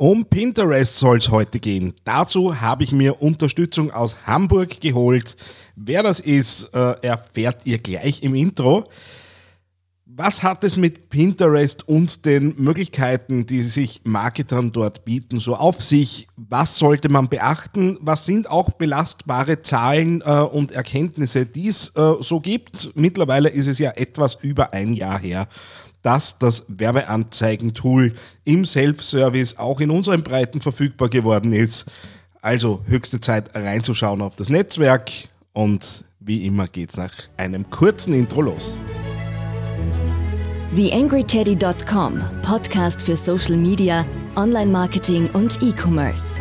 [0.00, 1.92] Um Pinterest soll es heute gehen.
[2.04, 5.34] Dazu habe ich mir Unterstützung aus Hamburg geholt.
[5.74, 8.84] Wer das ist, äh, erfährt ihr gleich im Intro.
[10.06, 15.82] Was hat es mit Pinterest und den Möglichkeiten, die sich Marketern dort bieten, so auf
[15.82, 16.28] sich?
[16.36, 17.98] Was sollte man beachten?
[18.00, 22.92] Was sind auch belastbare Zahlen äh, und Erkenntnisse, die es äh, so gibt?
[22.94, 25.48] Mittlerweile ist es ja etwas über ein Jahr her,
[26.02, 31.86] dass das Werbeanzeigentool im Self-Service auch in unseren Breiten verfügbar geworden ist.
[32.40, 35.10] Also höchste Zeit reinzuschauen auf das Netzwerk
[35.52, 38.74] und wie immer geht's nach einem kurzen Intro los.
[40.74, 44.04] TheAngryTeddy.com, Podcast für Social Media,
[44.36, 46.40] Online-Marketing und E-Commerce.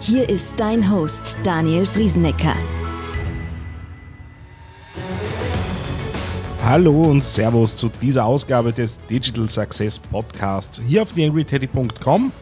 [0.00, 2.54] Hier ist dein Host Daniel Friesenecker.
[6.68, 12.32] Hallo und Servus zu dieser Ausgabe des Digital Success Podcasts hier auf TheAngryTeddy.com.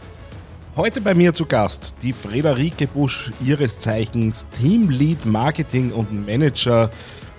[0.76, 6.88] Heute bei mir zu Gast die Frederike Busch, ihres Zeichens Teamlead Marketing und Manager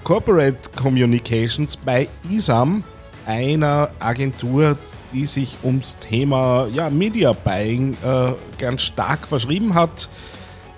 [0.04, 2.84] Corporate Communications bei ISAM,
[3.26, 4.78] einer Agentur,
[5.12, 10.08] die sich ums Thema ja, Media Buying äh, ganz stark verschrieben hat.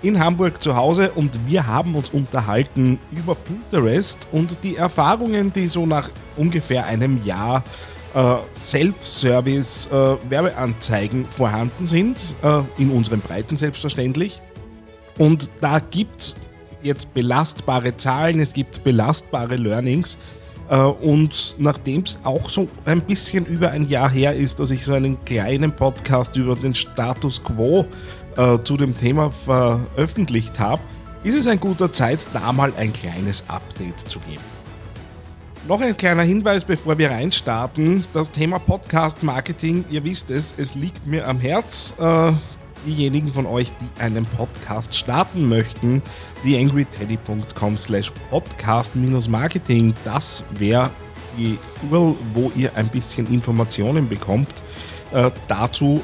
[0.00, 5.66] In Hamburg zu Hause und wir haben uns unterhalten über Pinterest und die Erfahrungen, die
[5.66, 7.64] so nach ungefähr einem Jahr
[8.14, 14.40] äh, Self-Service äh, vorhanden sind, äh, in unseren Breiten selbstverständlich.
[15.18, 16.36] Und da gibt es
[16.82, 20.16] jetzt belastbare Zahlen, es gibt belastbare Learnings.
[20.70, 24.84] Äh, und nachdem es auch so ein bisschen über ein Jahr her ist, dass ich
[24.84, 27.86] so einen kleinen Podcast über den Status quo
[28.38, 30.80] äh, zu dem Thema veröffentlicht habe,
[31.24, 34.42] ist es ein guter Zeit, da mal ein kleines Update zu geben.
[35.66, 38.04] Noch ein kleiner Hinweis, bevor wir reinstarten.
[38.14, 41.94] Das Thema Podcast Marketing, ihr wisst es, es liegt mir am Herz.
[41.98, 42.32] Äh,
[42.86, 46.00] diejenigen von euch, die einen Podcast starten möchten,
[46.44, 50.90] theangryteddy.com slash podcast-marketing, das wäre
[51.36, 51.58] die
[51.90, 54.62] URL, wo ihr ein bisschen Informationen bekommt
[55.12, 56.00] äh, dazu,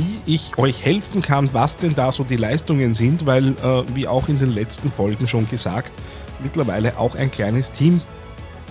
[0.00, 4.08] wie ich euch helfen kann, was denn da so die Leistungen sind, weil, äh, wie
[4.08, 5.92] auch in den letzten Folgen schon gesagt,
[6.42, 8.00] mittlerweile auch ein kleines Team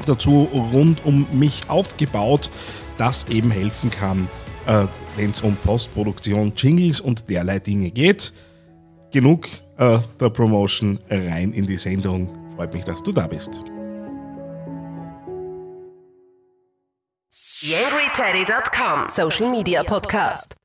[0.06, 2.50] dazu rund um mich aufgebaut,
[2.98, 4.28] das eben helfen kann,
[4.66, 4.86] äh,
[5.18, 8.34] wenn es um Postproduktion, Jingles und derlei Dinge geht.
[9.12, 9.48] Genug
[9.78, 12.30] äh, der Promotion rein in die Sendung.
[12.56, 13.52] Freut mich, dass du da bist.
[17.62, 20.59] YangryTeddy.com Social Media Podcast.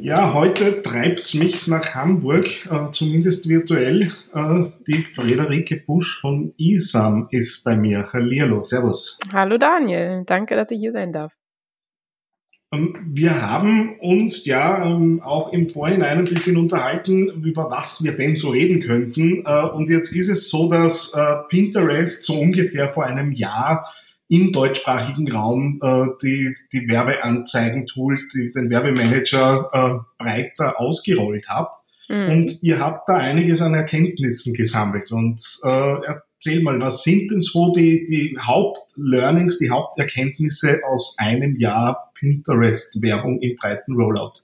[0.00, 4.12] Ja, heute treibt es mich nach Hamburg, äh, zumindest virtuell.
[4.34, 8.12] Äh, die Frederike Busch von ISAM ist bei mir.
[8.12, 9.20] Hallihallo, servus.
[9.32, 11.32] Hallo Daniel, danke, dass ich hier sein darf.
[12.72, 18.16] Ähm, wir haben uns ja ähm, auch im Vorhinein ein bisschen unterhalten, über was wir
[18.16, 19.44] denn so reden könnten.
[19.46, 23.86] Äh, und jetzt ist es so, dass äh, Pinterest so ungefähr vor einem Jahr
[24.34, 31.80] im deutschsprachigen Raum äh, die, die Werbeanzeigen-Tools, den Werbemanager breiter ausgerollt habt.
[32.08, 32.30] Mhm.
[32.30, 35.10] Und ihr habt da einiges an Erkenntnissen gesammelt.
[35.10, 42.12] Und erzähl mal, was sind denn so die, die Hauptlearnings, die Haupterkenntnisse aus einem Jahr
[42.18, 44.42] Pinterest-Werbung im breiten Rollout?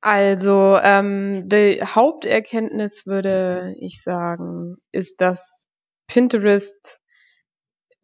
[0.00, 5.66] Also ähm, die Haupterkenntnis würde ich sagen, ist, dass
[6.06, 6.99] Pinterest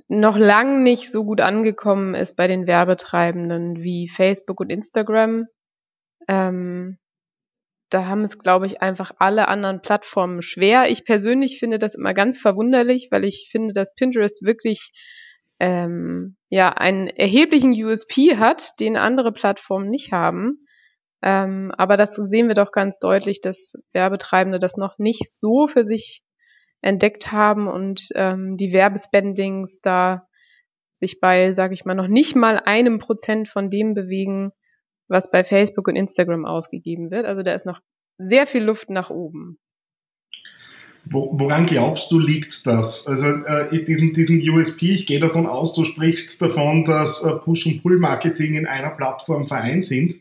[0.09, 5.47] noch lang nicht so gut angekommen ist bei den Werbetreibenden wie Facebook und Instagram.
[6.29, 6.99] Ähm,
[7.91, 10.91] da haben es, glaube ich, einfach alle anderen Plattformen schwer.
[10.91, 14.93] Ich persönlich finde das immer ganz verwunderlich, weil ich finde, dass Pinterest wirklich
[15.61, 20.59] ähm, ja einen erheblichen USP hat, den andere Plattformen nicht haben.
[21.23, 25.87] Ähm, aber das sehen wir doch ganz deutlich, dass Werbetreibende das noch nicht so für
[25.87, 26.23] sich
[26.83, 30.27] entdeckt haben und ähm, die Werbespendings da
[30.99, 34.53] sich bei, sage ich mal, noch nicht mal einem Prozent von dem bewegen,
[35.09, 37.27] was bei Facebook und Instagram ausgegeben wird.
[37.27, 37.81] Also da ist noch
[38.19, 39.59] sehr viel Luft nach oben.
[41.09, 43.07] Woran glaubst du, liegt das?
[43.07, 47.67] Also äh, diesen, diesen USP, ich gehe davon aus, du sprichst davon, dass äh, Push-
[47.67, 50.15] und Pull-Marketing in einer Plattform vereint sind.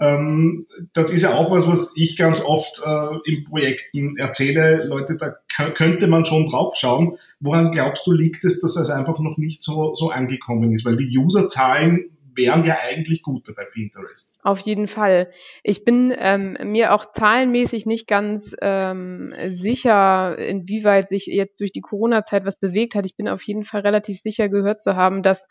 [0.00, 4.84] Ähm, das ist ja auch was, was ich ganz oft äh, in Projekten erzähle.
[4.84, 5.34] Leute, da
[5.70, 7.16] könnte man schon drauf schauen.
[7.40, 10.84] Woran glaubst du, liegt es, dass es einfach noch nicht so, so angekommen ist?
[10.84, 14.40] Weil die Userzahlen wären ja eigentlich gute bei Pinterest.
[14.42, 15.30] Auf jeden Fall.
[15.62, 21.80] Ich bin ähm, mir auch zahlenmäßig nicht ganz ähm, sicher, inwieweit sich jetzt durch die
[21.80, 23.06] Corona-Zeit was bewegt hat.
[23.06, 25.46] Ich bin auf jeden Fall relativ sicher gehört zu haben, dass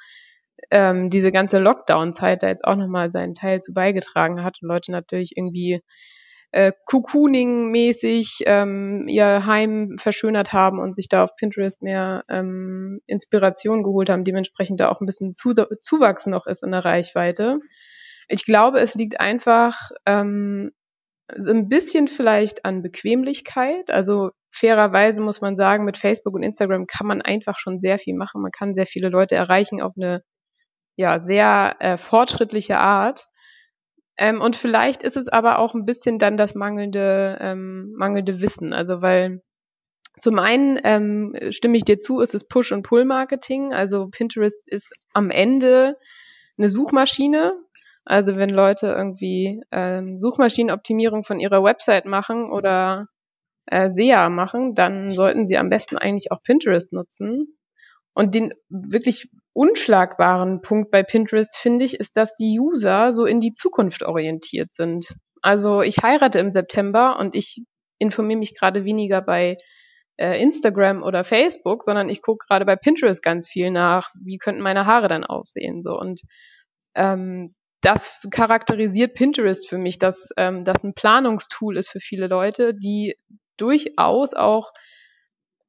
[0.69, 4.91] ähm, diese ganze Lockdown-Zeit da jetzt auch nochmal seinen Teil zu beigetragen hat und Leute
[4.91, 5.81] natürlich irgendwie
[6.51, 13.83] äh, Cocooning-mäßig ähm, ihr Heim verschönert haben und sich da auf Pinterest mehr ähm, Inspiration
[13.83, 17.59] geholt haben, dementsprechend da auch ein bisschen Zu Zuwachs noch ist in der Reichweite.
[18.27, 20.71] Ich glaube, es liegt einfach ähm,
[21.37, 23.89] so ein bisschen vielleicht an Bequemlichkeit.
[23.89, 28.15] Also fairerweise muss man sagen, mit Facebook und Instagram kann man einfach schon sehr viel
[28.15, 28.41] machen.
[28.41, 30.21] Man kann sehr viele Leute erreichen auf eine
[31.01, 33.27] ja sehr äh, fortschrittliche Art.
[34.17, 38.73] Ähm, und vielleicht ist es aber auch ein bisschen dann das mangelnde, ähm, mangelnde Wissen.
[38.73, 39.41] Also weil
[40.19, 43.73] zum einen ähm, stimme ich dir zu, ist es Push- und Pull-Marketing.
[43.73, 45.97] Also Pinterest ist am Ende
[46.57, 47.53] eine Suchmaschine.
[48.05, 53.07] Also wenn Leute irgendwie ähm, Suchmaschinenoptimierung von ihrer Website machen oder
[53.65, 57.57] äh, SEA machen, dann sollten sie am besten eigentlich auch Pinterest nutzen.
[58.13, 63.41] Und den wirklich unschlagbaren Punkt bei Pinterest finde ich, ist, dass die User so in
[63.41, 65.15] die Zukunft orientiert sind.
[65.41, 67.63] Also ich heirate im September und ich
[67.97, 69.57] informiere mich gerade weniger bei
[70.17, 74.61] äh, Instagram oder Facebook, sondern ich gucke gerade bei Pinterest ganz viel nach, wie könnten
[74.61, 76.21] meine Haare dann aussehen so und
[76.95, 82.75] ähm, das charakterisiert Pinterest für mich, dass ähm, das ein Planungstool ist für viele Leute,
[82.75, 83.15] die
[83.57, 84.71] durchaus auch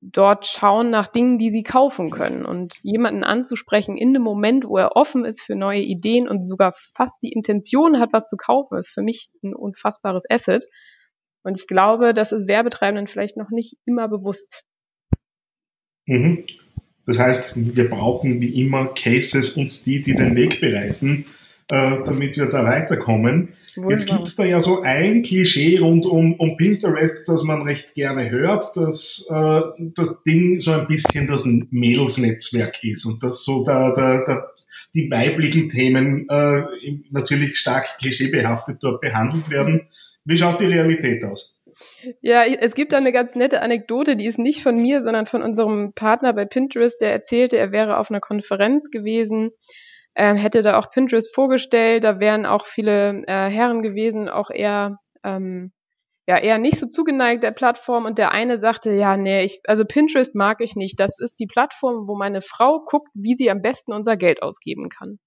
[0.02, 2.44] dort schauen nach Dingen, die sie kaufen können.
[2.44, 6.74] Und jemanden anzusprechen in dem Moment, wo er offen ist für neue Ideen und sogar
[6.94, 10.66] fast die Intention hat, was zu kaufen, ist für mich ein unfassbares Asset.
[11.44, 14.64] Und ich glaube, das ist Werbetreibenden vielleicht noch nicht immer bewusst.
[16.06, 16.44] Mhm.
[17.06, 21.26] Das heißt, wir brauchen wie immer Cases und die, die den Weg bereiten
[21.70, 23.50] äh, damit wir da weiterkommen.
[23.74, 23.92] Wunderbar.
[23.92, 27.94] Jetzt gibt es da ja so ein Klischee rund um, um Pinterest, das man recht
[27.94, 29.60] gerne hört, dass äh,
[29.94, 34.48] das Ding so ein bisschen das Mädelsnetzwerk ist und dass so da, da, da
[34.94, 36.64] die weiblichen Themen äh,
[37.10, 39.88] natürlich stark klischeebehaftet dort behandelt werden.
[40.24, 41.58] Wie schaut die Realität aus?
[42.20, 45.42] Ja, es gibt da eine ganz nette Anekdote, die ist nicht von mir, sondern von
[45.42, 49.50] unserem Partner bei Pinterest, der erzählte, er wäre auf einer Konferenz gewesen
[50.14, 52.04] ähm, hätte da auch Pinterest vorgestellt.
[52.04, 55.72] Da wären auch viele äh, Herren gewesen, auch eher ähm,
[56.26, 59.84] ja eher nicht so zugeneigt der Plattform und der eine sagte, ja, nee, ich, also
[59.84, 61.00] Pinterest mag ich nicht.
[61.00, 64.88] Das ist die Plattform, wo meine Frau guckt, wie sie am besten unser Geld ausgeben
[64.88, 65.18] kann.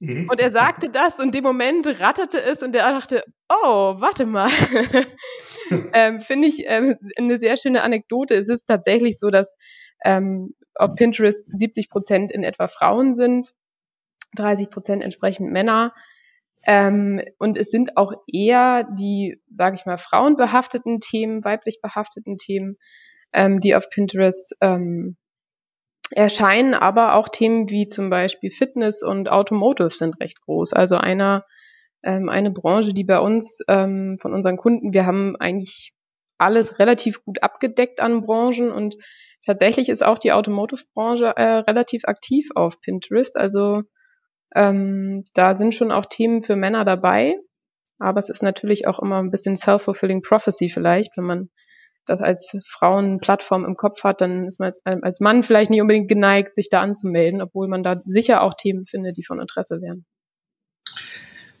[0.00, 0.28] Mhm.
[0.30, 4.50] Und er sagte das und dem Moment ratterte es und er dachte, oh, warte mal.
[5.94, 8.34] ähm, Finde ich ähm, eine sehr schöne Anekdote.
[8.34, 9.48] Es ist tatsächlich so, dass
[10.04, 13.54] ähm, auf Pinterest 70 Prozent in etwa Frauen sind
[14.36, 15.92] 30 Prozent entsprechend Männer.
[16.66, 22.76] Ähm, und es sind auch eher die, sage ich mal, frauenbehafteten Themen, weiblich behafteten Themen,
[23.32, 25.16] ähm, die auf Pinterest ähm,
[26.10, 30.72] erscheinen, aber auch Themen wie zum Beispiel Fitness und Automotive sind recht groß.
[30.72, 31.44] Also einer,
[32.02, 35.92] ähm, eine Branche, die bei uns ähm, von unseren Kunden, wir haben eigentlich
[36.38, 38.96] alles relativ gut abgedeckt an Branchen und
[39.44, 43.36] tatsächlich ist auch die Automotive-Branche äh, relativ aktiv auf Pinterest.
[43.36, 43.78] Also
[44.54, 47.34] ähm, da sind schon auch Themen für Männer dabei,
[47.98, 51.50] aber es ist natürlich auch immer ein bisschen self-fulfilling prophecy vielleicht, wenn man
[52.06, 56.08] das als Frauenplattform im Kopf hat, dann ist man als, als Mann vielleicht nicht unbedingt
[56.08, 60.06] geneigt, sich da anzumelden, obwohl man da sicher auch Themen findet, die von Interesse wären.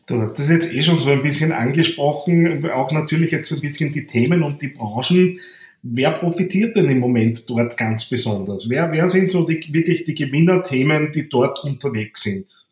[0.06, 3.90] Du hast das jetzt eh schon so ein bisschen angesprochen, auch natürlich jetzt ein bisschen
[3.90, 5.40] die Themen und die Branchen.
[5.82, 8.70] Wer profitiert denn im Moment dort ganz besonders?
[8.70, 12.68] Wer, wer sind so die, wirklich die Gewinnerthemen, die dort unterwegs sind?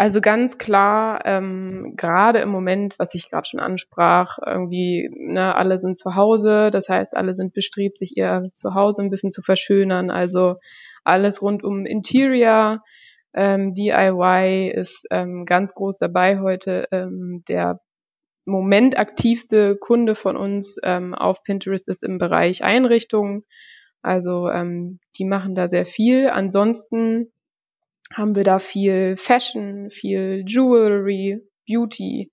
[0.00, 5.78] Also ganz klar, ähm, gerade im Moment, was ich gerade schon ansprach, irgendwie, ne, alle
[5.78, 10.10] sind zu Hause, das heißt, alle sind bestrebt, sich ihr Zuhause ein bisschen zu verschönern.
[10.10, 10.54] Also
[11.04, 12.82] alles rund um Interior,
[13.34, 16.88] ähm, DIY ist ähm, ganz groß dabei heute.
[16.92, 17.82] Ähm, der
[18.46, 23.44] momentaktivste Kunde von uns ähm, auf Pinterest ist im Bereich Einrichtungen.
[24.00, 26.30] Also ähm, die machen da sehr viel.
[26.30, 27.30] Ansonsten
[28.12, 32.32] haben wir da viel Fashion, viel Jewelry, Beauty.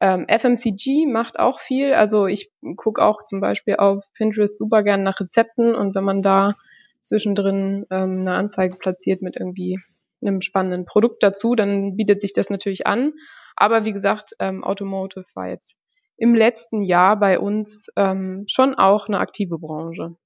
[0.00, 1.94] Ähm, FMCG macht auch viel.
[1.94, 6.22] Also ich gucke auch zum Beispiel auf Pinterest super gern nach Rezepten und wenn man
[6.22, 6.56] da
[7.02, 9.78] zwischendrin ähm, eine Anzeige platziert mit irgendwie
[10.20, 13.12] einem spannenden Produkt dazu, dann bietet sich das natürlich an.
[13.56, 15.76] Aber wie gesagt, ähm, Automotive war jetzt
[16.16, 20.16] im letzten Jahr bei uns ähm, schon auch eine aktive Branche.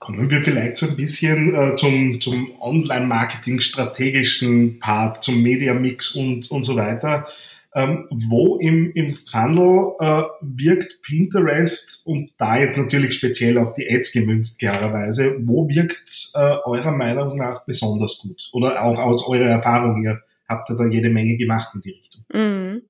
[0.00, 6.64] Kommen wir vielleicht so ein bisschen äh, zum, zum Online-Marketing-strategischen Part, zum Media-Mix und, und
[6.64, 7.28] so weiter.
[7.72, 13.88] Ähm, wo im, im Funnel äh, wirkt Pinterest und da jetzt natürlich speziell auf die
[13.88, 18.50] Ads gemünzt, klarerweise, wo wirkt äh, eurer Meinung nach besonders gut?
[18.52, 22.24] Oder auch aus eurer Erfahrung, ihr habt ja da jede Menge gemacht in die Richtung.
[22.32, 22.82] Mhm.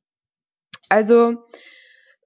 [0.89, 1.37] Also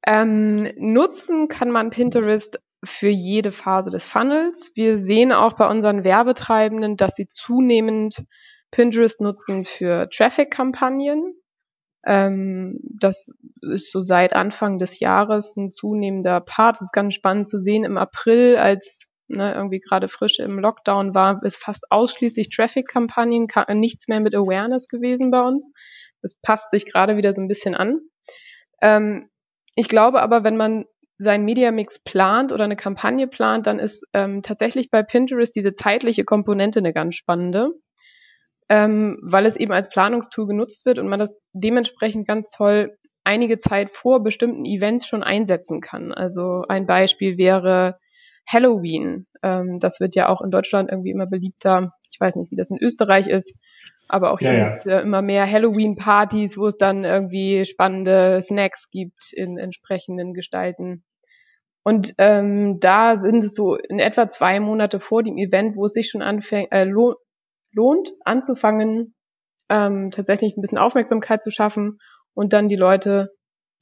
[0.07, 4.73] ähm, nutzen kann man Pinterest für jede Phase des Funnels.
[4.75, 8.25] Wir sehen auch bei unseren Werbetreibenden, dass sie zunehmend
[8.71, 11.35] Pinterest nutzen für Traffic-Kampagnen.
[12.07, 13.31] Ähm, das
[13.62, 16.76] ist so seit Anfang des Jahres ein zunehmender Part.
[16.76, 17.85] Das ist ganz spannend zu sehen.
[17.85, 23.49] Im April, als ne, irgendwie gerade frisch im Lockdown war, ist fast ausschließlich Traffic-Kampagnen,
[23.79, 25.67] nichts mehr mit Awareness gewesen bei uns.
[26.21, 28.00] Das passt sich gerade wieder so ein bisschen an.
[28.83, 29.31] Ähm,
[29.76, 30.85] ich glaube aber, wenn man
[31.18, 35.75] seinen Media Mix plant oder eine Kampagne plant, dann ist ähm, tatsächlich bei Pinterest diese
[35.75, 37.71] zeitliche Komponente eine ganz spannende,
[38.68, 43.59] ähm, weil es eben als Planungstool genutzt wird und man das dementsprechend ganz toll einige
[43.59, 46.12] Zeit vor bestimmten Events schon einsetzen kann.
[46.12, 47.99] Also ein Beispiel wäre
[48.47, 49.26] Halloween.
[49.42, 51.92] Ähm, das wird ja auch in Deutschland irgendwie immer beliebter.
[52.11, 53.54] Ich weiß nicht, wie das in Österreich ist.
[54.08, 54.78] Aber auch hier ja, ja.
[54.84, 61.04] ja immer mehr Halloween-Partys, wo es dann irgendwie spannende Snacks gibt in entsprechenden Gestalten.
[61.84, 65.92] Und ähm, da sind es so in etwa zwei Monate vor dem Event, wo es
[65.92, 67.16] sich schon anfängt, äh, lohnt,
[67.73, 69.14] lohnt anzufangen,
[69.68, 71.99] ähm, tatsächlich ein bisschen Aufmerksamkeit zu schaffen
[72.32, 73.32] und dann die Leute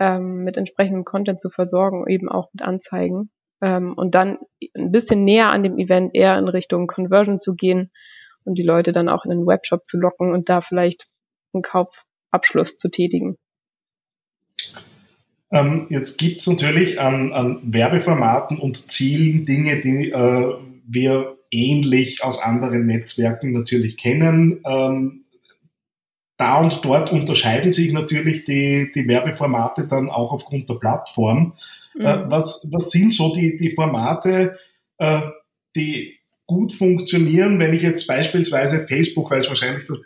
[0.00, 3.30] ähm, mit entsprechendem Content zu versorgen, eben auch mit Anzeigen.
[3.60, 4.38] Ähm, und dann
[4.76, 7.92] ein bisschen näher an dem Event eher in Richtung Conversion zu gehen
[8.44, 11.06] und die Leute dann auch in den Webshop zu locken und da vielleicht
[11.52, 13.36] einen Kaufabschluss zu tätigen.
[15.50, 20.54] Ähm, jetzt gibt es natürlich an, an, Werbeformaten und Zielen Dinge, die äh,
[20.86, 24.62] wir ähnlich aus anderen Netzwerken natürlich kennen.
[24.64, 25.24] Ähm,
[26.38, 31.54] da und dort unterscheiden sich natürlich die, die Werbeformate dann auch aufgrund der Plattform.
[31.94, 32.06] Äh, mhm.
[32.06, 34.56] Äh, was, was sind so die, die Formate,
[34.96, 35.20] äh,
[35.76, 39.98] die gut funktionieren, wenn ich jetzt beispielsweise Facebook, weil es wahrscheinlich das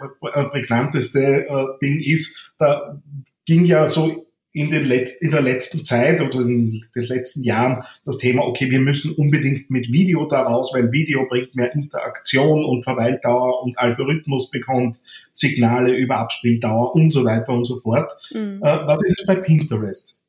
[0.51, 3.01] prägnanteste äh, Ding ist, da
[3.47, 4.27] ging ja so
[4.57, 8.71] in, den Letz-, in der letzten Zeit oder in den letzten Jahren das Thema, okay,
[8.71, 13.79] wir müssen unbedingt mit Video da raus, weil Video bringt mehr Interaktion und Verweildauer und
[13.79, 15.01] Algorithmus bekommt
[15.33, 18.11] Signale über Abspieldauer und so weiter und so fort.
[18.33, 18.63] Mhm.
[18.63, 20.26] Äh, was ist es bei Pinterest?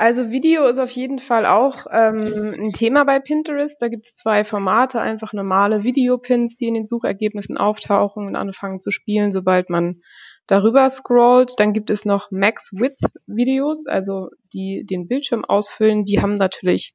[0.00, 3.82] Also Video ist auf jeden Fall auch ähm, ein Thema bei Pinterest.
[3.82, 8.80] Da gibt es zwei Formate, einfach normale Videopins, die in den Suchergebnissen auftauchen und anfangen
[8.80, 10.00] zu spielen, sobald man
[10.46, 11.54] darüber scrollt.
[11.58, 16.04] Dann gibt es noch Max Width Videos, also die den Bildschirm ausfüllen.
[16.04, 16.94] Die haben natürlich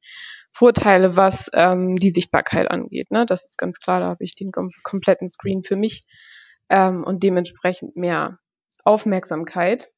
[0.54, 3.12] Vorteile, was ähm, die Sichtbarkeit angeht.
[3.12, 3.26] Ne?
[3.26, 6.04] Das ist ganz klar, da habe ich den kom kompletten Screen für mich
[6.70, 8.40] ähm, und dementsprechend mehr
[8.86, 9.90] Aufmerksamkeit.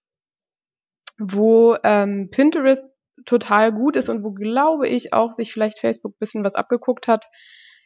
[1.20, 2.95] Wo ähm, Pinterest
[3.26, 7.26] total gut ist und wo glaube ich auch sich vielleicht Facebook bisschen was abgeguckt hat,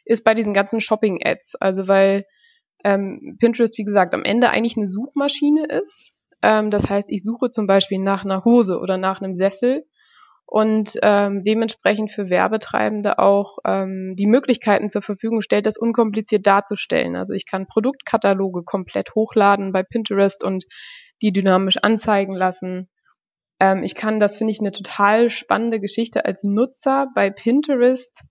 [0.04, 1.56] ist bei diesen ganzen Shopping-Ads.
[1.60, 2.24] Also weil
[2.84, 6.14] ähm, Pinterest, wie gesagt, am Ende eigentlich eine Suchmaschine ist.
[6.42, 9.84] Ähm, das heißt, ich suche zum Beispiel nach einer Hose oder nach einem Sessel
[10.46, 17.14] und ähm, dementsprechend für Werbetreibende auch ähm, die Möglichkeiten zur Verfügung stellt, das unkompliziert darzustellen.
[17.14, 20.64] Also ich kann Produktkataloge komplett hochladen bei Pinterest und
[21.22, 22.88] die dynamisch anzeigen lassen.
[23.60, 28.22] Ähm, ich kann, das finde ich eine total spannende Geschichte als Nutzer bei Pinterest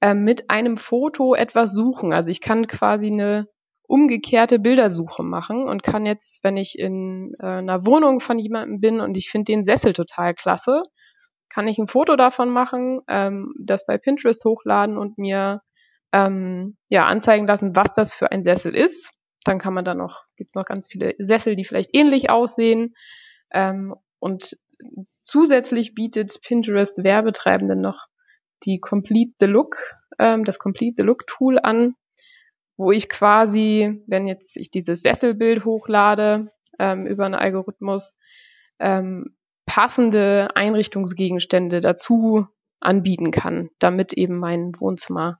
[0.00, 2.12] äh, mit einem Foto etwas suchen.
[2.12, 3.48] Also ich kann quasi eine
[3.88, 9.00] umgekehrte Bildersuche machen und kann jetzt, wenn ich in äh, einer Wohnung von jemandem bin
[9.00, 10.84] und ich finde den Sessel total klasse,
[11.48, 15.60] kann ich ein Foto davon machen, ähm, das bei Pinterest hochladen und mir
[16.12, 19.12] ähm, ja anzeigen lassen, was das für ein Sessel ist.
[19.44, 22.94] Dann kann man da noch, gibt's noch ganz viele Sessel, die vielleicht ähnlich aussehen.
[23.52, 24.56] Ähm, und
[25.22, 28.06] zusätzlich bietet Pinterest Werbetreibenden noch
[28.64, 29.76] die Complete the Look,
[30.18, 31.94] ähm, das Complete the Look Tool an,
[32.76, 38.16] wo ich quasi, wenn jetzt ich dieses Sesselbild hochlade ähm, über einen Algorithmus,
[38.78, 39.36] ähm,
[39.66, 42.46] passende Einrichtungsgegenstände dazu
[42.80, 45.38] anbieten kann, damit eben mein Wohnzimmer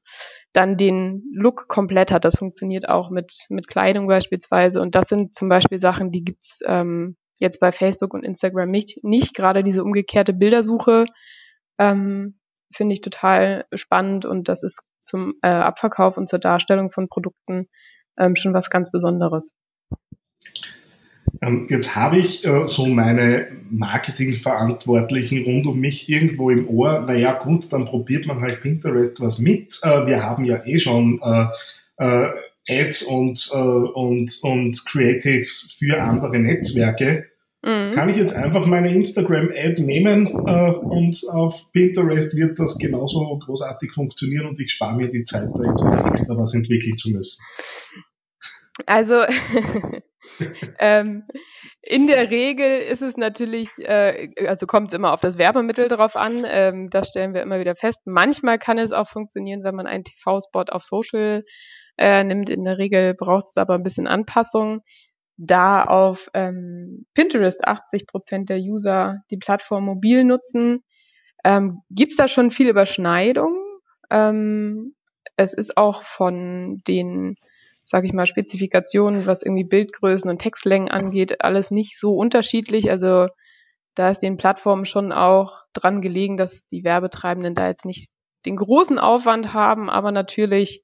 [0.53, 2.25] dann den Look komplett hat.
[2.25, 4.81] Das funktioniert auch mit, mit Kleidung beispielsweise.
[4.81, 9.03] Und das sind zum Beispiel Sachen, die gibt's ähm, jetzt bei Facebook und Instagram nicht,
[9.03, 11.07] nicht gerade diese umgekehrte Bildersuche
[11.79, 12.39] ähm,
[12.73, 17.69] finde ich total spannend und das ist zum äh, Abverkauf und zur Darstellung von Produkten
[18.19, 19.53] ähm, schon was ganz Besonderes.
[21.43, 27.01] Ähm, jetzt habe ich äh, so meine Marketingverantwortlichen rund um mich irgendwo im Ohr.
[27.01, 29.81] Naja, gut, dann probiert man halt Pinterest was mit.
[29.83, 31.47] Äh, wir haben ja eh schon äh,
[32.05, 32.31] äh
[32.69, 37.30] Ads und, äh, und, und Creatives für andere Netzwerke.
[37.63, 37.95] Mhm.
[37.95, 43.93] kann ich jetzt einfach meine Instagram-Ad nehmen äh, und auf Pinterest wird das genauso großartig
[43.93, 47.43] funktionieren und ich spare mir die Zeit, da jetzt extra was entwickeln zu müssen.
[48.87, 49.23] Also
[50.79, 51.25] ähm,
[51.83, 56.17] in der Regel ist es natürlich, äh, also kommt es immer auf das Werbemittel drauf
[56.17, 56.45] an.
[56.47, 58.03] Ähm, das stellen wir immer wieder fest.
[58.05, 61.43] Manchmal kann es auch funktionieren, wenn man einen TV-Spot auf Social
[61.97, 62.51] äh, nimmt.
[62.51, 64.81] In der Regel braucht es aber ein bisschen Anpassung.
[65.43, 70.85] Da auf ähm, Pinterest 80 Prozent der User die Plattform mobil nutzen,
[71.45, 73.57] ähm, gibt es da schon viel Überschneidung.
[74.11, 74.95] Ähm,
[75.37, 77.37] es ist auch von den
[77.91, 82.89] sage ich mal, Spezifikationen, was irgendwie Bildgrößen und Textlängen angeht, alles nicht so unterschiedlich.
[82.89, 83.27] Also
[83.97, 88.09] da ist den Plattformen schon auch dran gelegen, dass die Werbetreibenden da jetzt nicht
[88.47, 90.83] den großen Aufwand haben, aber natürlich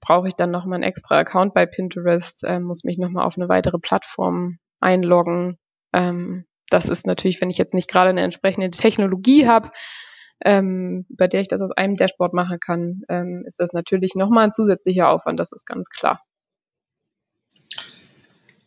[0.00, 3.48] brauche ich dann nochmal einen extra Account bei Pinterest, äh, muss mich nochmal auf eine
[3.48, 5.58] weitere Plattform einloggen.
[5.92, 9.70] Ähm, das ist natürlich, wenn ich jetzt nicht gerade eine entsprechende Technologie habe,
[10.44, 14.44] ähm, bei der ich das aus einem Dashboard machen kann, ähm, ist das natürlich nochmal
[14.44, 16.22] ein zusätzlicher Aufwand, das ist ganz klar.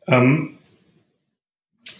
[0.08, 0.58] Ähm,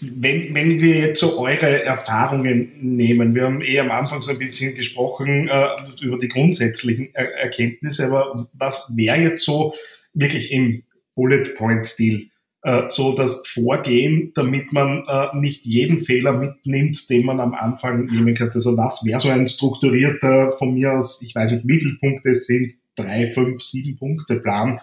[0.00, 4.38] wenn, wenn wir jetzt so eure Erfahrungen nehmen, wir haben eh am Anfang so ein
[4.38, 5.66] bisschen gesprochen äh,
[6.00, 9.74] über die grundsätzlichen er Erkenntnisse, aber was wäre jetzt so
[10.14, 10.82] wirklich im
[11.14, 12.30] Bullet Point Stil
[12.62, 18.06] äh, so das Vorgehen, damit man äh, nicht jeden Fehler mitnimmt, den man am Anfang
[18.06, 18.56] nehmen könnte?
[18.56, 22.30] Also was wäre so ein strukturierter, von mir aus, ich weiß nicht, wie viele Punkte
[22.30, 24.78] es sind, drei, fünf, sieben Punkte Plan,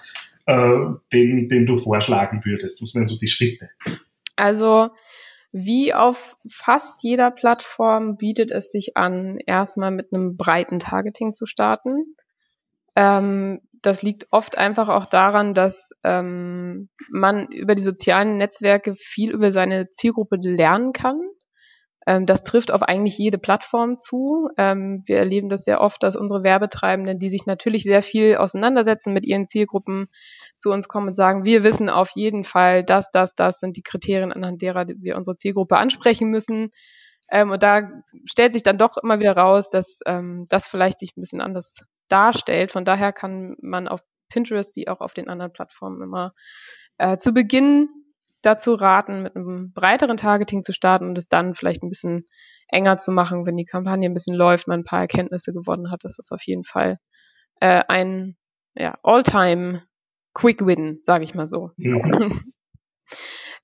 [0.46, 0.74] äh,
[1.13, 2.82] den, den du vorschlagen würdest?
[2.82, 3.70] Was wären so die Schritte?
[4.39, 4.89] Also
[5.51, 11.46] wie auf fast jeder Plattform bietet es sich an, erstmal mit einem breiten Targeting zu
[11.46, 12.15] starten.
[12.96, 19.31] Ähm, das liegt oft einfach auch daran, dass ähm, man über die sozialen Netzwerke viel
[19.31, 21.19] über seine Zielgruppe lernen kann.
[22.08, 24.50] Ähm, das trifft auf eigentlich jede Plattform zu.
[24.58, 29.13] Ähm, wir erleben das sehr oft, dass unsere Werbetreibenden, die sich natürlich sehr viel auseinandersetzen
[29.13, 30.08] mit ihren Zielgruppen,
[30.58, 33.82] zu uns kommen und sagen, wir wissen auf jeden Fall, dass das, das sind die
[33.82, 36.72] Kriterien, anhand derer wir unsere Zielgruppe ansprechen müssen.
[37.32, 37.88] Ähm, und da
[38.25, 41.77] stellt sich dann doch immer wieder raus, dass ähm, das vielleicht sich ein bisschen anders
[42.09, 42.72] darstellt.
[42.72, 46.33] Von daher kann man auf Pinterest wie auch auf den anderen Plattformen immer
[46.98, 47.90] äh, zu Beginn
[48.42, 52.25] dazu raten, mit einem breiteren Targeting zu starten und es dann vielleicht ein bisschen
[52.68, 56.04] enger zu machen, wenn die Kampagne ein bisschen läuft, man ein paar Erkenntnisse gewonnen hat.
[56.04, 56.98] Das ist auf jeden Fall
[57.60, 58.38] äh, ein
[58.75, 59.84] ja, All-Time
[60.34, 61.72] Quick Win, sage ich mal so.
[61.78, 61.98] Ja.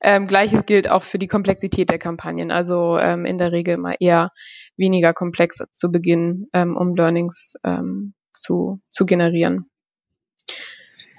[0.02, 2.52] ähm, Gleiches gilt auch für die Komplexität der Kampagnen.
[2.52, 4.32] Also ähm, in der Regel mal eher
[4.76, 9.70] weniger komplex zu Beginn, ähm, um Learnings ähm, zu, zu generieren.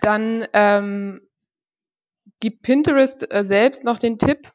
[0.03, 1.21] Dann ähm,
[2.41, 4.53] gibt Pinterest äh, selbst noch den Tipp,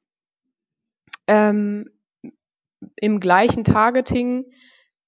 [1.28, 1.90] ähm,
[2.96, 4.46] im gleichen Targeting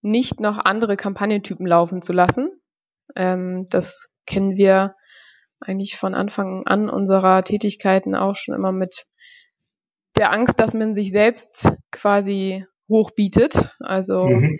[0.02, 2.50] nicht noch andere Kampagnentypen laufen zu lassen.
[3.16, 4.96] Ähm, das kennen wir
[5.60, 9.06] eigentlich von Anfang an unserer Tätigkeiten auch schon immer mit
[10.18, 13.76] der Angst, dass man sich selbst quasi hochbietet.
[13.80, 14.60] Also mhm.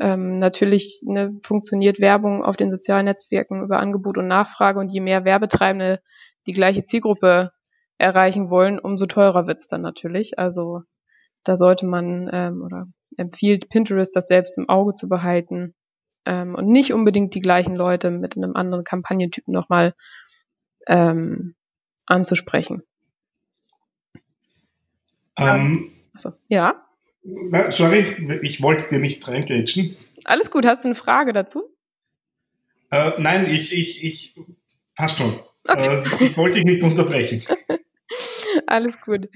[0.00, 5.00] ähm, natürlich ne, funktioniert Werbung auf den sozialen Netzwerken über Angebot und Nachfrage und je
[5.00, 6.00] mehr Werbetreibende
[6.46, 7.52] die gleiche Zielgruppe
[7.98, 10.38] erreichen wollen, umso teurer wird's dann natürlich.
[10.38, 10.82] Also
[11.44, 15.74] da sollte man ähm, oder empfiehlt Pinterest das selbst im Auge zu behalten
[16.24, 19.94] ähm, und nicht unbedingt die gleichen Leute mit einem anderen Kampagnentypen nochmal
[20.86, 21.54] ähm,
[22.06, 22.82] anzusprechen.
[25.36, 26.84] Ähm, also, ja.
[27.22, 29.96] Na, sorry, ich wollte dir nicht reingrätschen.
[30.24, 31.62] Alles gut, hast du eine Frage dazu?
[32.90, 34.36] Äh, nein, ich, ich, ich,
[34.96, 35.40] passt schon.
[35.68, 36.02] Okay.
[36.02, 37.44] Äh, ich wollte dich nicht unterbrechen.
[38.66, 39.28] Alles gut.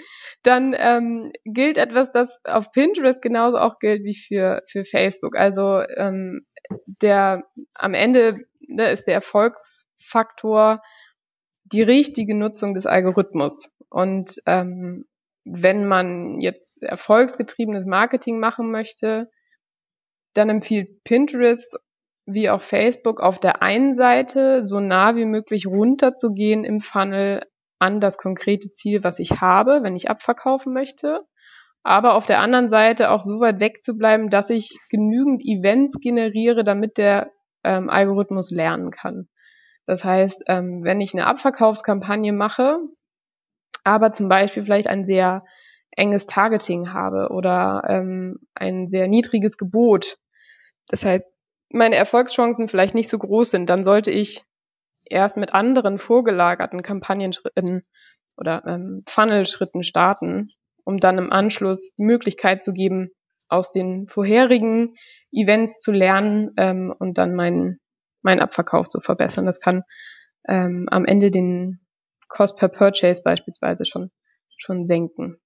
[0.42, 5.36] Dann ähm, gilt etwas, das auf Pinterest genauso auch gilt wie für, für Facebook.
[5.36, 6.46] Also ähm,
[6.86, 10.82] der am Ende ne, ist der Erfolgsfaktor
[11.64, 13.70] die richtige Nutzung des Algorithmus.
[13.88, 15.06] Und ähm,
[15.44, 19.30] wenn man jetzt erfolgsgetriebenes Marketing machen möchte,
[20.34, 21.78] dann empfiehlt Pinterest
[22.26, 27.42] wie auch Facebook auf der einen Seite so nah wie möglich runterzugehen im Funnel
[27.78, 31.18] an das konkrete Ziel, was ich habe, wenn ich abverkaufen möchte.
[31.84, 36.00] Aber auf der anderen Seite auch so weit weg zu bleiben, dass ich genügend Events
[36.00, 37.30] generiere, damit der
[37.62, 39.28] ähm, Algorithmus lernen kann.
[39.86, 42.78] Das heißt, ähm, wenn ich eine Abverkaufskampagne mache,
[43.84, 45.44] aber zum Beispiel vielleicht ein sehr
[45.92, 50.16] enges Targeting habe oder ähm, ein sehr niedriges Gebot,
[50.88, 51.28] das heißt,
[51.76, 54.42] meine Erfolgschancen vielleicht nicht so groß sind, dann sollte ich
[55.04, 57.86] erst mit anderen vorgelagerten Kampagnenschritten
[58.36, 60.50] oder ähm, Funnel-Schritten starten,
[60.84, 63.10] um dann im Anschluss die Möglichkeit zu geben,
[63.48, 64.94] aus den vorherigen
[65.32, 67.78] Events zu lernen ähm, und dann meinen
[68.22, 69.46] mein Abverkauf zu verbessern.
[69.46, 69.84] Das kann
[70.48, 71.80] ähm, am Ende den
[72.28, 74.10] Cost per Purchase beispielsweise schon,
[74.56, 75.38] schon senken.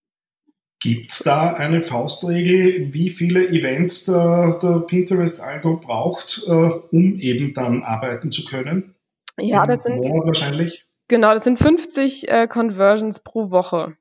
[0.80, 7.52] Gibt es da eine Faustregel, wie viele Events der, der Pinterest-Algo braucht, äh, um eben
[7.52, 8.94] dann arbeiten zu können?
[9.38, 10.86] Ja, das sind wahrscheinlich.
[11.08, 13.96] Genau, das sind 50 äh, Conversions pro Woche.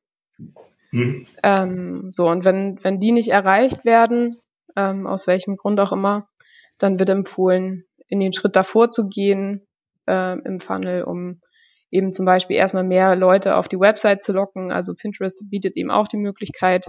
[0.91, 1.27] Mhm.
[1.43, 4.35] Ähm, so, und wenn, wenn die nicht erreicht werden,
[4.75, 6.29] ähm, aus welchem Grund auch immer,
[6.77, 9.67] dann wird empfohlen, in den Schritt davor zu gehen
[10.07, 11.41] äh, im Funnel, um
[11.91, 14.71] eben zum Beispiel erstmal mehr Leute auf die Website zu locken.
[14.71, 16.87] Also Pinterest bietet eben auch die Möglichkeit,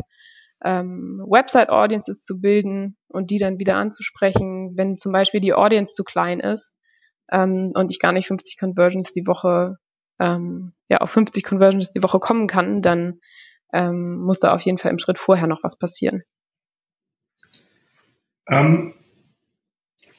[0.63, 6.05] ähm, Website-Audiences zu bilden und die dann wieder anzusprechen, wenn zum Beispiel die Audience zu
[6.05, 6.75] klein ist
[7.31, 9.77] ähm, und ich gar nicht 50 Conversions die Woche,
[10.19, 13.21] ähm, ja, auf 50 Conversions die Woche kommen kann, dann
[13.73, 16.23] ähm, muss da auf jeden Fall im Schritt vorher noch was passieren.
[18.49, 18.95] Ähm,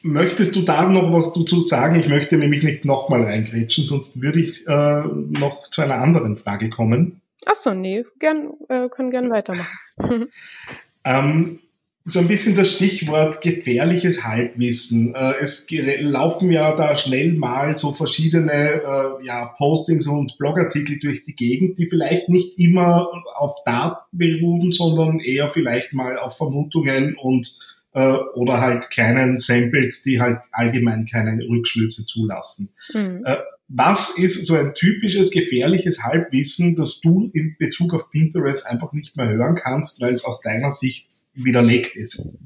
[0.03, 1.99] möchtest du da noch was dazu sagen?
[1.99, 6.69] Ich möchte nämlich nicht nochmal reingrätschen, sonst würde ich äh, noch zu einer anderen Frage
[6.69, 7.21] kommen.
[7.45, 9.77] Achso, nee, gern, äh, können gerne weitermachen.
[11.03, 11.59] ähm,
[12.03, 15.13] so ein bisschen das Stichwort gefährliches Halbwissen.
[15.13, 21.23] Äh, es laufen ja da schnell mal so verschiedene äh, ja, Postings und Blogartikel durch
[21.23, 27.15] die Gegend, die vielleicht nicht immer auf Daten beruhen, sondern eher vielleicht mal auf Vermutungen
[27.21, 27.55] und
[27.93, 32.69] äh, oder halt kleinen Samples, die halt allgemein keine Rückschlüsse zulassen.
[32.93, 33.23] Mhm.
[33.25, 38.91] Äh, was ist so ein typisches gefährliches Halbwissen, das du in Bezug auf Pinterest einfach
[38.91, 42.37] nicht mehr hören kannst, weil es aus deiner Sicht widerlegt ist?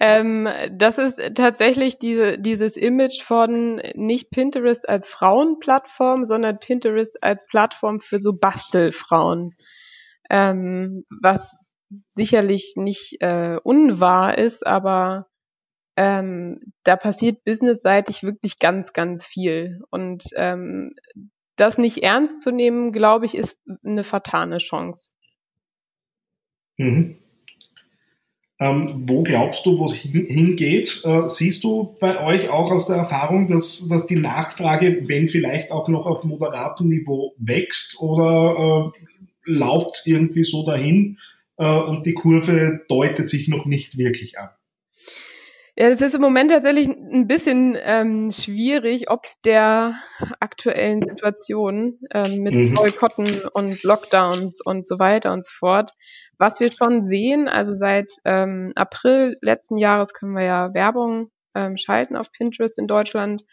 [0.00, 7.46] Ähm, das ist tatsächlich diese, dieses Image von nicht Pinterest als Frauenplattform, sondern Pinterest als
[7.46, 9.54] Plattform für so Bastelfrauen.
[10.30, 11.69] Ähm, was
[12.08, 15.26] sicherlich nicht äh, unwahr ist, aber
[15.96, 19.80] ähm, da passiert businessseitig wirklich ganz, ganz viel.
[19.90, 20.94] Und ähm,
[21.56, 25.12] das nicht ernst zu nehmen, glaube ich, ist eine vertane Chance.
[26.78, 27.18] Mhm.
[28.60, 31.02] Ähm, wo glaubst du, wo es hingeht?
[31.04, 35.70] Äh, siehst du bei euch auch aus der Erfahrung, dass, dass die Nachfrage, wenn vielleicht
[35.70, 41.18] auch noch auf moderatem Niveau wächst oder äh, lauft irgendwie so dahin
[41.66, 44.50] und die Kurve deutet sich noch nicht wirklich an?
[45.76, 49.94] Ja, es ist im Moment tatsächlich ein bisschen ähm, schwierig, ob der
[50.40, 52.74] aktuellen Situation ähm, mit mhm.
[52.74, 55.92] Boykotten und Lockdowns und so weiter und so fort.
[56.38, 61.76] Was wir schon sehen, also seit ähm, April letzten Jahres können wir ja Werbung ähm,
[61.76, 63.44] schalten auf Pinterest in Deutschland.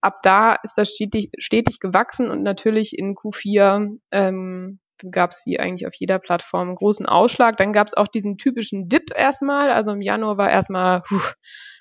[0.00, 4.78] Ab da ist das stetig, stetig gewachsen und natürlich in Q4 ähm,
[5.10, 7.56] gab es wie eigentlich auf jeder Plattform einen großen Ausschlag.
[7.56, 9.70] Dann gab es auch diesen typischen Dip erstmal.
[9.70, 11.20] Also im Januar war erstmal puh,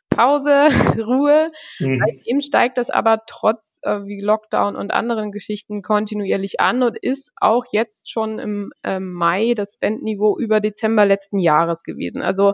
[0.09, 1.51] Pause, Ruhe.
[1.79, 1.99] Mhm.
[1.99, 7.31] Seitdem steigt das aber trotz äh, wie Lockdown und anderen Geschichten kontinuierlich an und ist
[7.39, 12.21] auch jetzt schon im äh, Mai das Spendniveau über Dezember letzten Jahres gewesen.
[12.21, 12.53] Also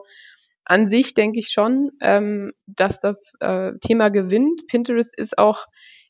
[0.66, 4.68] an sich denke ich schon, ähm, dass das äh, Thema gewinnt.
[4.68, 5.66] Pinterest ist auch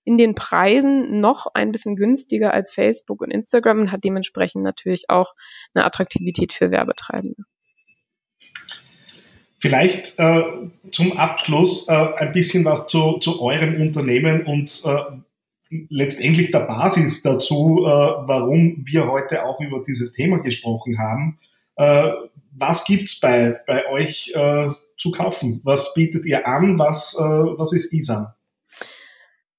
[0.09, 5.07] in den Preisen noch ein bisschen günstiger als Facebook und Instagram und hat dementsprechend natürlich
[5.07, 5.35] auch
[5.75, 7.43] eine Attraktivität für Werbetreibende.
[9.59, 10.41] Vielleicht äh,
[10.89, 17.21] zum Abschluss äh, ein bisschen was zu, zu eurem Unternehmen und äh, letztendlich der Basis
[17.21, 21.37] dazu, äh, warum wir heute auch über dieses Thema gesprochen haben.
[21.75, 22.13] Äh,
[22.57, 25.61] was gibt's bei, bei euch äh, zu kaufen?
[25.63, 26.79] Was bietet ihr an?
[26.79, 28.33] Was, was ist ISAM?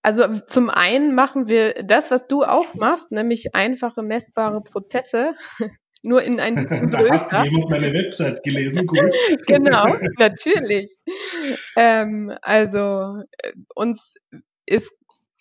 [0.02, 5.34] Also zum einen machen wir das, was du auch machst, nämlich einfache messbare Prozesse
[6.02, 7.26] nur in ein bisschen größer.
[7.28, 9.10] Da hat jemand meine Website gelesen, cool.
[9.46, 10.96] genau, natürlich.
[11.76, 14.14] Ähm, also äh, uns
[14.66, 14.90] ist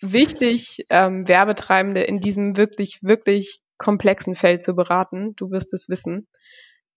[0.00, 5.34] wichtig, ähm, Werbetreibende in diesem wirklich, wirklich komplexen Feld zu beraten.
[5.36, 6.28] Du wirst es wissen.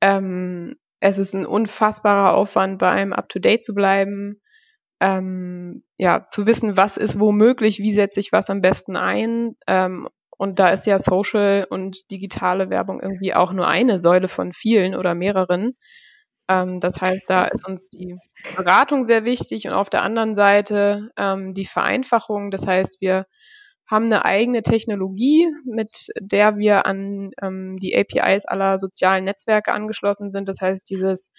[0.01, 4.41] Ähm, es ist ein unfassbarer Aufwand, bei einem up-to-date zu bleiben.
[5.03, 10.07] Ähm, ja, zu wissen, was ist womöglich, wie setze ich was am besten ein ähm,
[10.37, 14.95] und da ist ja Social und digitale Werbung irgendwie auch nur eine Säule von vielen
[14.95, 15.75] oder mehreren.
[16.47, 18.17] Ähm, das heißt, da ist uns die
[18.55, 22.49] Beratung sehr wichtig und auf der anderen Seite ähm, die Vereinfachung.
[22.49, 23.25] Das heißt, wir
[23.89, 30.31] haben eine eigene Technologie, mit der wir an ähm, die APIs aller sozialen Netzwerke angeschlossen
[30.31, 30.47] sind.
[30.47, 31.31] Das heißt, dieses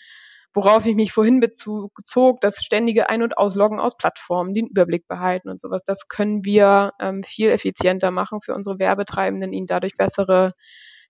[0.54, 5.50] worauf ich mich vorhin bezog, das ständige Ein- und Ausloggen aus Plattformen, den Überblick behalten
[5.50, 10.50] und sowas, das können wir ähm, viel effizienter machen für unsere Werbetreibenden, ihnen dadurch bessere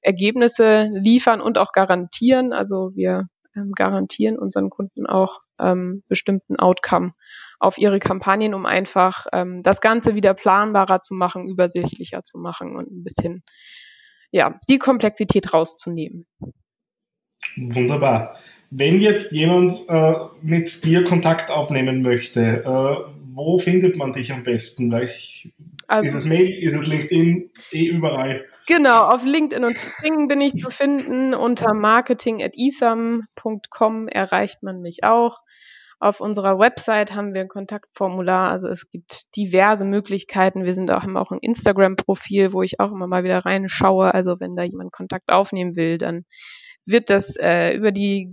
[0.01, 2.53] Ergebnisse liefern und auch garantieren.
[2.53, 7.13] Also wir ähm, garantieren unseren Kunden auch ähm, bestimmten Outcome
[7.61, 12.77] auf ihre Kampagnen, um einfach ähm, das Ganze wieder planbarer zu machen, übersichtlicher zu machen
[12.77, 13.43] und ein bisschen
[14.31, 16.27] ja, die Komplexität rauszunehmen.
[17.57, 18.37] Wunderbar.
[18.71, 24.43] Wenn jetzt jemand äh, mit dir Kontakt aufnehmen möchte, äh, wo findet man dich am
[24.43, 24.93] besten?
[25.03, 25.53] Ich,
[25.87, 28.47] also, ist es Mail, ist es LinkedIn, eh überall?
[28.67, 31.35] Genau, auf LinkedIn und Xing bin ich zu finden.
[31.35, 35.43] Unter marketing.isam.com erreicht man mich auch.
[36.01, 40.65] Auf unserer Website haben wir ein Kontaktformular, also es gibt diverse Möglichkeiten.
[40.65, 44.13] Wir sind auch, haben auch ein Instagram-Profil, wo ich auch immer mal wieder reinschaue.
[44.13, 46.25] Also wenn da jemand Kontakt aufnehmen will, dann
[46.87, 48.31] wird das äh, über die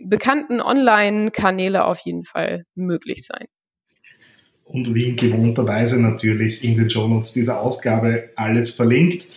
[0.00, 3.46] bekannten Online-Kanäle auf jeden Fall möglich sein.
[4.64, 9.28] Und wie in gewohnter Weise natürlich in den Shownotes dieser Ausgabe alles verlinkt.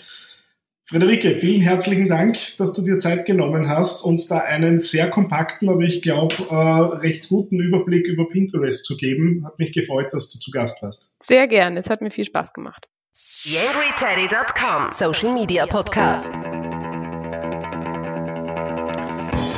[0.87, 5.67] Friederike, vielen herzlichen Dank, dass du dir Zeit genommen hast, uns da einen sehr kompakten,
[5.67, 6.55] aber ich glaube äh,
[6.97, 9.43] recht guten Überblick über Pinterest zu geben.
[9.45, 11.11] Hat mich gefreut, dass du zu Gast warst.
[11.23, 12.87] Sehr gern, es hat mir viel Spaß gemacht.
[13.45, 16.31] YangryTeddy.com Social Media Podcast.